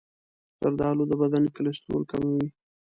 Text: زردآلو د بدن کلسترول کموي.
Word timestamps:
زردآلو 0.61 1.03
د 1.07 1.11
بدن 1.21 1.43
کلسترول 1.55 2.03
کموي. 2.11 2.47